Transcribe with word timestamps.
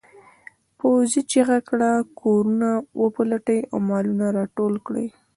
پوځي 0.79 1.21
چیغه 1.31 1.57
کړه 1.69 1.91
کورونه 2.19 2.69
وپلټئ 3.01 3.59
او 3.71 3.77
مالونه 3.89 4.25
راټول 4.37 4.73
کړئ. 4.87 5.07